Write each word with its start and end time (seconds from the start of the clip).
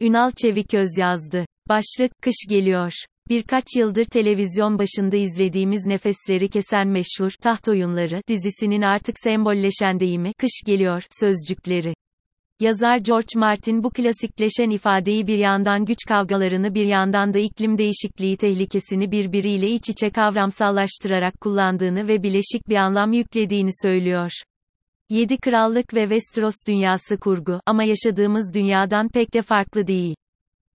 Ünal 0.00 0.30
Çeviköz 0.30 0.98
yazdı. 0.98 1.46
Başlık, 1.68 2.12
kış 2.22 2.34
geliyor. 2.48 2.92
Birkaç 3.28 3.64
yıldır 3.76 4.04
televizyon 4.04 4.78
başında 4.78 5.16
izlediğimiz 5.16 5.86
nefesleri 5.86 6.48
kesen 6.48 6.88
meşhur, 6.88 7.30
Taht 7.42 7.68
Oyunları, 7.68 8.20
dizisinin 8.28 8.82
artık 8.82 9.16
sembolleşen 9.18 10.00
deyimi, 10.00 10.32
kış 10.32 10.62
geliyor, 10.66 11.02
sözcükleri. 11.20 11.94
Yazar 12.60 12.98
George 12.98 13.26
Martin 13.36 13.84
bu 13.84 13.90
klasikleşen 13.90 14.70
ifadeyi 14.70 15.26
bir 15.26 15.38
yandan 15.38 15.84
güç 15.84 15.98
kavgalarını 16.08 16.74
bir 16.74 16.86
yandan 16.86 17.34
da 17.34 17.38
iklim 17.38 17.78
değişikliği 17.78 18.36
tehlikesini 18.36 19.10
birbiriyle 19.10 19.68
iç 19.70 19.90
içe 19.90 20.10
kavramsallaştırarak 20.10 21.40
kullandığını 21.40 22.08
ve 22.08 22.22
bileşik 22.22 22.68
bir 22.68 22.76
anlam 22.76 23.12
yüklediğini 23.12 23.70
söylüyor. 23.82 24.30
Yedi 25.14 25.36
Krallık 25.36 25.94
ve 25.94 26.00
Westeros 26.00 26.54
dünyası 26.66 27.16
kurgu 27.16 27.60
ama 27.66 27.84
yaşadığımız 27.84 28.54
dünyadan 28.54 29.08
pek 29.08 29.34
de 29.34 29.42
farklı 29.42 29.86
değil. 29.86 30.14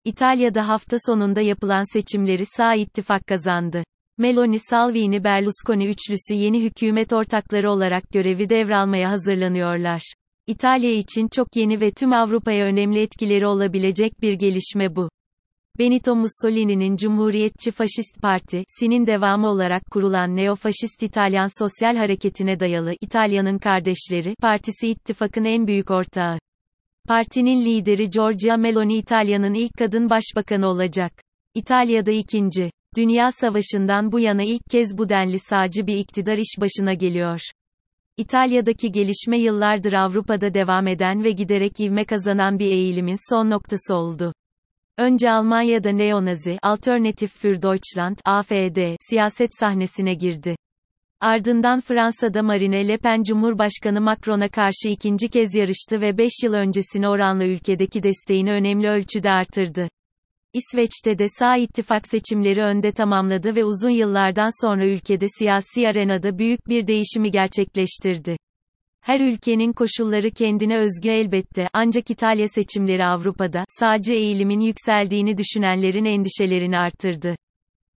İtalya'da 0.06 0.68
hafta 0.68 0.98
sonunda 1.06 1.42
yapılan 1.42 1.94
seçimleri 1.94 2.46
sağ 2.46 2.76
ittifak 2.76 3.28
kazandı. 3.28 3.84
Meloni 4.18 4.60
Salvini 4.60 5.24
Berlusconi 5.24 5.88
üçlüsü 5.88 6.34
yeni 6.34 6.64
hükümet 6.64 7.14
ortakları 7.14 7.72
olarak 7.72 8.04
görevi 8.12 8.50
devralmaya 8.50 9.10
hazırlanıyorlar. 9.10 10.02
İtalya 10.48 10.92
için 10.92 11.28
çok 11.32 11.48
yeni 11.56 11.82
ve 11.82 11.92
tüm 11.92 12.14
Avrupa'ya 12.14 12.66
önemli 12.66 13.02
etkileri 13.02 13.48
olabilecek 13.48 14.22
bir 14.22 14.34
gelişme 14.34 14.96
bu. 14.96 15.10
Benito 15.80 16.16
Mussolini'nin 16.16 16.96
Cumhuriyetçi 16.96 17.72
Faşist 17.72 18.22
Parti, 18.22 18.64
Sin'in 18.68 19.06
devamı 19.06 19.48
olarak 19.48 19.82
kurulan 19.92 20.36
neofaşist 20.36 21.04
İtalyan 21.04 21.60
Sosyal 21.60 21.96
Hareketi'ne 21.96 22.60
dayalı 22.60 22.96
İtalya'nın 23.02 23.58
Kardeşleri 23.58 24.36
Partisi 24.42 24.90
ittifakın 24.90 25.46
en 25.46 25.68
büyük 25.68 25.92
ortağı. 25.92 26.40
Partinin 27.08 27.66
lideri 27.66 28.10
Giorgia 28.10 28.58
Meloni 28.58 28.98
İtalya'nın 28.98 29.54
ilk 29.54 29.74
kadın 29.78 30.10
başbakanı 30.10 30.68
olacak. 30.68 31.14
İtalya'da 31.56 32.12
ikinci. 32.12 32.72
Dünya 32.98 33.32
Savaşı'ndan 33.32 34.12
bu 34.12 34.20
yana 34.20 34.44
ilk 34.44 34.66
kez 34.72 34.98
bu 34.98 35.10
denli 35.10 35.40
sağcı 35.40 35.88
bir 35.88 35.98
iktidar 35.98 36.38
iş 36.38 36.56
başına 36.60 36.94
geliyor. 36.94 37.42
İtalya'daki 38.18 38.92
gelişme 38.92 39.38
yıllardır 39.38 39.94
Avrupa'da 39.94 40.54
devam 40.54 40.88
eden 40.88 41.24
ve 41.24 41.32
giderek 41.32 41.80
ivme 41.80 42.06
kazanan 42.06 42.60
bir 42.60 42.72
eğilimin 42.72 43.30
son 43.30 43.50
noktası 43.50 43.96
oldu. 43.96 44.34
Önce 45.00 45.32
Almanya'da 45.32 45.90
neonazi, 45.90 46.60
Alternative 46.62 47.30
für 47.30 47.62
Deutschland, 47.62 48.18
AFD, 48.26 48.96
siyaset 49.00 49.50
sahnesine 49.60 50.14
girdi. 50.14 50.56
Ardından 51.22 51.82
Fransa'da 51.82 52.44
Marine 52.44 52.88
Le 52.88 52.98
Pen 52.98 53.24
Cumhurbaşkanı 53.24 54.02
Macron'a 54.02 54.50
karşı 54.50 54.90
ikinci 54.90 55.30
kez 55.30 55.56
yarıştı 55.56 56.02
ve 56.02 56.18
5 56.18 56.32
yıl 56.44 56.54
öncesine 56.54 57.10
oranla 57.10 57.46
ülkedeki 57.46 58.04
desteğini 58.04 58.52
önemli 58.52 58.90
ölçüde 58.90 59.30
artırdı. 59.30 59.90
İsveç'te 60.54 61.20
de 61.20 61.26
sağ 61.40 61.58
ittifak 61.58 62.08
seçimleri 62.08 62.62
önde 62.62 62.92
tamamladı 62.92 63.56
ve 63.56 63.66
uzun 63.66 63.90
yıllardan 63.90 64.66
sonra 64.66 64.86
ülkede 64.86 65.26
siyasi 65.40 65.88
arenada 65.88 66.38
büyük 66.38 66.68
bir 66.68 66.88
değişimi 66.88 67.32
gerçekleştirdi. 67.32 68.38
Her 69.02 69.20
ülkenin 69.20 69.74
koşulları 69.74 70.32
kendine 70.32 70.78
özgü 70.78 71.10
elbette, 71.10 71.68
ancak 71.74 72.10
İtalya 72.10 72.48
seçimleri 72.48 73.06
Avrupa'da, 73.06 73.66
sağcı 73.80 74.14
eğilimin 74.14 74.60
yükseldiğini 74.60 75.38
düşünenlerin 75.38 76.06
endişelerini 76.06 76.78
arttırdı. 76.78 77.36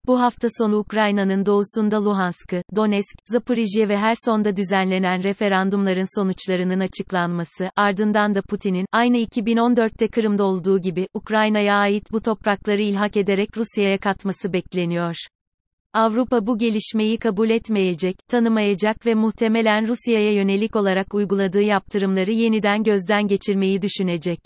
Bu 0.07 0.21
hafta 0.21 0.47
sonu 0.57 0.77
Ukrayna'nın 0.77 1.45
doğusunda 1.45 2.05
Luhansk'ı, 2.05 2.63
Donetsk, 2.75 3.19
Zaporijye 3.25 3.89
ve 3.89 3.97
Herson'da 3.97 4.55
düzenlenen 4.55 5.23
referandumların 5.23 6.19
sonuçlarının 6.21 6.79
açıklanması, 6.79 7.69
ardından 7.75 8.35
da 8.35 8.41
Putin'in, 8.41 8.85
aynı 8.91 9.17
2014'te 9.17 10.07
Kırım'da 10.07 10.43
olduğu 10.43 10.81
gibi, 10.81 11.07
Ukrayna'ya 11.13 11.75
ait 11.75 12.11
bu 12.11 12.21
toprakları 12.21 12.81
ilhak 12.81 13.17
ederek 13.17 13.57
Rusya'ya 13.57 13.97
katması 13.97 14.53
bekleniyor. 14.53 15.15
Avrupa 15.93 16.47
bu 16.47 16.57
gelişmeyi 16.57 17.17
kabul 17.17 17.49
etmeyecek, 17.49 18.15
tanımayacak 18.27 19.05
ve 19.05 19.13
muhtemelen 19.13 19.87
Rusya'ya 19.87 20.33
yönelik 20.33 20.75
olarak 20.75 21.13
uyguladığı 21.13 21.61
yaptırımları 21.61 22.31
yeniden 22.31 22.83
gözden 22.83 23.27
geçirmeyi 23.27 23.81
düşünecek. 23.81 24.39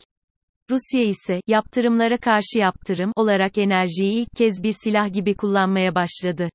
Rusya 0.72 1.04
ise, 1.04 1.42
yaptırımlara 1.48 2.18
karşı 2.18 2.60
yaptırım 2.60 3.12
olarak 3.16 3.58
enerjiyi 3.58 4.14
ilk 4.14 4.32
kez 4.38 4.64
bir 4.64 4.76
silah 4.84 5.14
gibi 5.14 5.36
kullanmaya 5.36 5.96
başladı. 5.96 6.50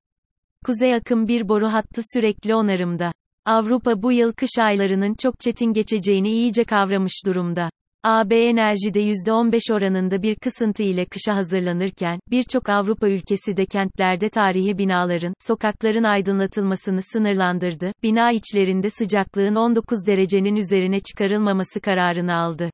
Kuzey 0.65 0.95
akım 0.95 1.27
bir 1.27 1.49
boru 1.49 1.67
hattı 1.67 2.01
sürekli 2.13 2.55
onarımda. 2.55 3.11
Avrupa 3.45 4.03
bu 4.03 4.11
yıl 4.11 4.33
kış 4.33 4.57
aylarının 4.59 5.13
çok 5.13 5.39
çetin 5.39 5.73
geçeceğini 5.73 6.29
iyice 6.29 6.63
kavramış 6.63 7.25
durumda. 7.25 7.69
AB 8.03 8.31
enerjide 8.31 8.99
%15 8.99 9.73
oranında 9.73 10.21
bir 10.21 10.35
kısıntı 10.35 10.83
ile 10.83 11.05
kışa 11.05 11.35
hazırlanırken, 11.35 12.19
birçok 12.31 12.69
Avrupa 12.69 13.09
ülkesi 13.09 13.57
de 13.57 13.65
kentlerde 13.65 14.29
tarihi 14.29 14.77
binaların, 14.77 15.33
sokakların 15.39 16.03
aydınlatılmasını 16.03 17.01
sınırlandırdı, 17.01 17.91
bina 18.03 18.31
içlerinde 18.31 18.89
sıcaklığın 18.89 19.55
19 19.55 20.07
derecenin 20.07 20.55
üzerine 20.55 20.99
çıkarılmaması 20.99 21.81
kararını 21.81 22.33
aldı. 22.35 22.71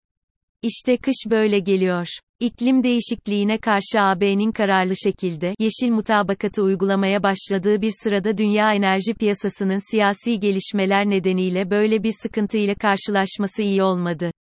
İşte 0.61 0.97
kış 0.97 1.15
böyle 1.29 1.59
geliyor. 1.59 2.07
İklim 2.39 2.83
değişikliğine 2.83 3.57
karşı 3.57 4.01
AB'nin 4.01 4.51
kararlı 4.51 4.93
şekilde 5.03 5.55
yeşil 5.59 5.91
mutabakatı 5.91 6.63
uygulamaya 6.63 7.23
başladığı 7.23 7.81
bir 7.81 7.93
sırada 8.03 8.37
dünya 8.37 8.73
enerji 8.73 9.13
piyasasının 9.13 9.91
siyasi 9.91 10.39
gelişmeler 10.39 11.09
nedeniyle 11.09 11.69
böyle 11.69 12.03
bir 12.03 12.13
sıkıntıyla 12.21 12.75
karşılaşması 12.75 13.61
iyi 13.61 13.83
olmadı. 13.83 14.31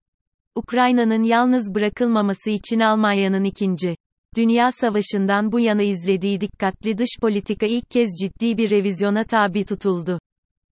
Ukrayna'nın 0.57 1.23
yalnız 1.23 1.75
bırakılmaması 1.75 2.51
için 2.51 2.81
Almanya'nın 2.81 3.45
ikinci 3.45 3.97
Dünya 4.37 4.71
Savaşı'ndan 4.73 5.53
bu 5.53 5.61
yana 5.61 5.83
izlediği 5.83 6.41
dikkatli 6.41 6.99
dış 6.99 7.09
politika 7.21 7.67
ilk 7.67 7.91
kez 7.91 8.09
ciddi 8.23 8.59
bir 8.59 8.71
revizyona 8.71 9.25
tabi 9.25 9.65
tutuldu. 9.65 10.19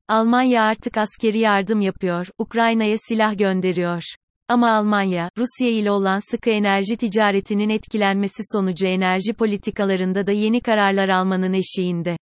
Almanya 0.08 0.62
artık 0.62 0.96
askeri 0.96 1.38
yardım 1.38 1.80
yapıyor, 1.80 2.26
Ukrayna'ya 2.38 2.96
silah 3.08 3.38
gönderiyor. 3.38 4.02
Ama 4.48 4.70
Almanya, 4.70 5.30
Rusya 5.38 5.68
ile 5.68 5.90
olan 5.90 6.30
sıkı 6.30 6.50
enerji 6.50 6.96
ticaretinin 6.96 7.68
etkilenmesi 7.68 8.42
sonucu 8.52 8.86
enerji 8.86 9.32
politikalarında 9.32 10.26
da 10.26 10.32
yeni 10.32 10.60
kararlar 10.60 11.08
almanın 11.08 11.52
eşiğinde. 11.52 12.16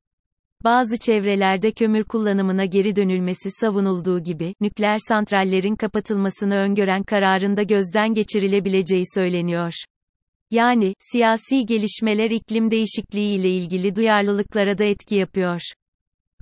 Bazı 0.65 0.99
çevrelerde 0.99 1.73
kömür 1.73 2.05
kullanımına 2.05 2.65
geri 2.65 2.97
dönülmesi 2.97 3.51
savunulduğu 3.51 4.23
gibi, 4.23 4.55
nükleer 4.61 4.99
santrallerin 5.09 5.77
kapatılmasını 5.77 6.55
öngören 6.55 7.03
kararında 7.03 7.63
gözden 7.63 8.15
geçirilebileceği 8.15 9.05
söyleniyor. 9.15 9.73
Yani, 10.51 10.95
siyasi 10.99 11.67
gelişmeler 11.67 12.31
iklim 12.31 12.71
değişikliği 12.71 13.39
ile 13.39 13.51
ilgili 13.51 13.97
duyarlılıklara 13.97 14.79
da 14.79 14.85
etki 14.85 15.15
yapıyor. 15.17 15.61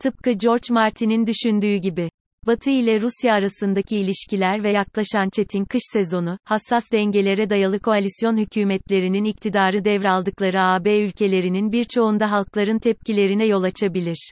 Tıpkı 0.00 0.30
George 0.30 0.66
Martin'in 0.70 1.26
düşündüğü 1.26 1.76
gibi. 1.76 2.10
Batı 2.46 2.70
ile 2.70 3.00
Rusya 3.00 3.34
arasındaki 3.34 3.98
ilişkiler 3.98 4.64
ve 4.64 4.70
yaklaşan 4.70 5.28
çetin 5.36 5.64
kış 5.64 5.82
sezonu, 5.92 6.38
hassas 6.44 6.92
dengelere 6.92 7.50
dayalı 7.50 7.80
koalisyon 7.80 8.36
hükümetlerinin 8.36 9.24
iktidarı 9.24 9.84
devraldıkları 9.84 10.62
AB 10.62 10.98
ülkelerinin 10.98 11.72
birçoğunda 11.72 12.30
halkların 12.30 12.78
tepkilerine 12.78 13.46
yol 13.46 13.62
açabilir. 13.62 14.30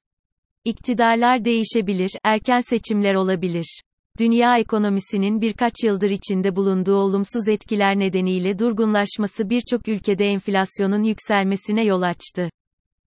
İktidarlar 0.65 1.45
değişebilir, 1.45 2.11
erken 2.25 2.61
seçimler 2.61 3.15
olabilir. 3.15 3.81
Dünya 4.19 4.59
ekonomisinin 4.59 5.41
birkaç 5.41 5.75
yıldır 5.85 6.11
içinde 6.11 6.57
bulunduğu 6.57 6.97
olumsuz 6.97 7.49
etkiler 7.49 7.99
nedeniyle 7.99 8.59
durgunlaşması 8.59 9.51
birçok 9.51 9.89
ülkede 9.89 10.27
enflasyonun 10.27 11.03
yükselmesine 11.03 11.85
yol 11.85 12.03
açtı. 12.03 12.49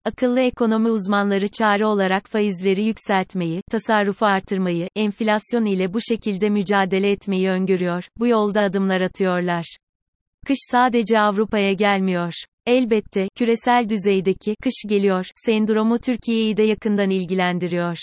Akıllı 0.07 0.41
ekonomi 0.41 0.91
uzmanları 0.91 1.49
çare 1.49 1.87
olarak 1.87 2.29
faizleri 2.29 2.85
yükseltmeyi, 2.85 3.63
tasarrufu 3.71 4.27
artırmayı, 4.27 4.89
enflasyon 4.97 5.65
ile 5.65 5.95
bu 5.95 5.99
şekilde 6.01 6.51
mücadele 6.51 7.11
etmeyi 7.11 7.49
öngörüyor. 7.49 8.05
Bu 8.19 8.27
yolda 8.27 8.61
adımlar 8.61 9.01
atıyorlar. 9.01 9.77
Kış 10.47 10.59
sadece 10.71 11.21
Avrupa'ya 11.21 11.73
gelmiyor. 11.73 12.33
Elbette, 12.67 13.29
küresel 13.35 13.89
düzeydeki 13.89 14.55
kış 14.63 14.75
geliyor 14.89 15.27
sendromu 15.35 15.99
Türkiye'yi 15.99 16.57
de 16.57 16.63
yakından 16.63 17.11
ilgilendiriyor. 17.11 17.99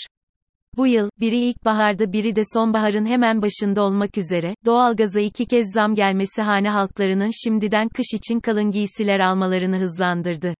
Bu 0.76 0.86
yıl, 0.86 1.08
biri 1.20 1.38
ilkbaharda 1.38 2.12
biri 2.12 2.36
de 2.36 2.42
sonbaharın 2.54 3.06
hemen 3.06 3.42
başında 3.42 3.82
olmak 3.82 4.18
üzere, 4.18 4.54
doğalgaza 4.66 5.20
iki 5.20 5.46
kez 5.46 5.72
zam 5.74 5.94
gelmesi 5.94 6.42
hane 6.42 6.68
halklarının 6.68 7.30
şimdiden 7.44 7.88
kış 7.88 8.06
için 8.14 8.40
kalın 8.40 8.70
giysiler 8.70 9.20
almalarını 9.20 9.78
hızlandırdı. 9.78 10.54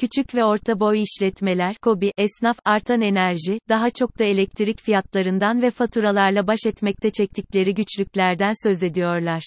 Küçük 0.00 0.34
ve 0.34 0.44
orta 0.44 0.80
boy 0.80 1.02
işletmeler, 1.02 1.76
KOBİ, 1.82 2.12
esnaf, 2.18 2.58
artan 2.64 3.00
enerji, 3.00 3.58
daha 3.68 3.90
çok 3.90 4.18
da 4.18 4.24
elektrik 4.24 4.80
fiyatlarından 4.80 5.62
ve 5.62 5.70
faturalarla 5.70 6.46
baş 6.46 6.58
etmekte 6.66 7.10
çektikleri 7.10 7.74
güçlüklerden 7.74 8.52
söz 8.68 8.82
ediyorlar. 8.82 9.42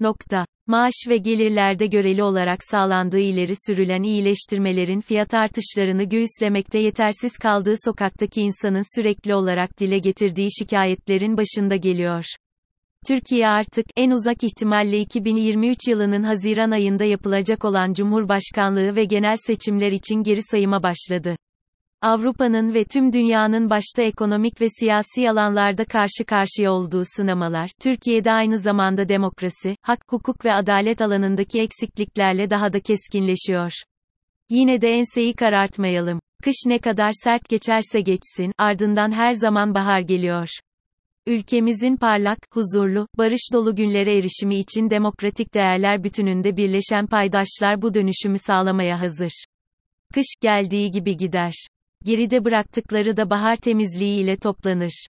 Nokta. 0.00 0.46
Maaş 0.66 0.94
ve 1.08 1.16
gelirlerde 1.16 1.86
göreli 1.86 2.22
olarak 2.22 2.58
sağlandığı 2.70 3.20
ileri 3.20 3.52
sürülen 3.66 4.02
iyileştirmelerin 4.02 5.00
fiyat 5.00 5.34
artışlarını 5.34 6.04
göğüslemekte 6.04 6.78
yetersiz 6.78 7.38
kaldığı 7.38 7.74
sokaktaki 7.84 8.40
insanın 8.40 8.96
sürekli 8.96 9.34
olarak 9.34 9.80
dile 9.80 9.98
getirdiği 9.98 10.48
şikayetlerin 10.58 11.36
başında 11.36 11.76
geliyor. 11.76 12.24
Türkiye 13.06 13.48
artık, 13.48 13.86
en 13.96 14.10
uzak 14.10 14.44
ihtimalle 14.44 14.98
2023 14.98 15.78
yılının 15.88 16.22
Haziran 16.22 16.70
ayında 16.70 17.04
yapılacak 17.04 17.64
olan 17.64 17.92
Cumhurbaşkanlığı 17.92 18.96
ve 18.96 19.04
genel 19.04 19.36
seçimler 19.46 19.92
için 19.92 20.22
geri 20.22 20.42
sayıma 20.42 20.82
başladı. 20.82 21.36
Avrupa'nın 22.02 22.74
ve 22.74 22.84
tüm 22.84 23.12
dünyanın 23.12 23.70
başta 23.70 24.02
ekonomik 24.02 24.60
ve 24.60 24.66
siyasi 24.80 25.30
alanlarda 25.30 25.84
karşı 25.84 26.24
karşıya 26.26 26.72
olduğu 26.72 27.02
sınamalar, 27.16 27.70
Türkiye'de 27.82 28.32
aynı 28.32 28.58
zamanda 28.58 29.08
demokrasi, 29.08 29.76
hak, 29.82 30.00
hukuk 30.08 30.44
ve 30.44 30.52
adalet 30.52 31.02
alanındaki 31.02 31.60
eksikliklerle 31.60 32.50
daha 32.50 32.72
da 32.72 32.80
keskinleşiyor. 32.80 33.72
Yine 34.50 34.80
de 34.80 34.88
enseyi 34.88 35.34
karartmayalım. 35.34 36.20
Kış 36.42 36.56
ne 36.66 36.78
kadar 36.78 37.10
sert 37.24 37.48
geçerse 37.48 38.00
geçsin, 38.00 38.52
ardından 38.58 39.12
her 39.12 39.32
zaman 39.32 39.74
bahar 39.74 40.00
geliyor. 40.00 40.48
Ülkemizin 41.26 41.96
parlak, 41.96 42.38
huzurlu, 42.50 43.08
barış 43.18 43.40
dolu 43.52 43.76
günlere 43.76 44.16
erişimi 44.16 44.56
için 44.56 44.90
demokratik 44.90 45.54
değerler 45.54 46.04
bütününde 46.04 46.56
birleşen 46.56 47.06
paydaşlar 47.06 47.82
bu 47.82 47.94
dönüşümü 47.94 48.38
sağlamaya 48.38 49.00
hazır. 49.00 49.44
Kış 50.14 50.26
geldiği 50.42 50.90
gibi 50.90 51.16
gider. 51.16 51.66
Geride 52.04 52.44
bıraktıkları 52.44 53.16
da 53.16 53.30
bahar 53.30 53.56
temizliği 53.56 54.20
ile 54.20 54.36
toplanır. 54.36 55.06